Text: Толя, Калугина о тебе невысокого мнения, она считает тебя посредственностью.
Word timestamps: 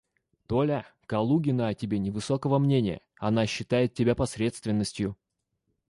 Толя, 0.47 0.87
Калугина 1.05 1.67
о 1.67 1.75
тебе 1.75 1.99
невысокого 1.99 2.57
мнения, 2.57 3.01
она 3.19 3.45
считает 3.45 3.93
тебя 3.93 4.15
посредственностью. 4.15 5.15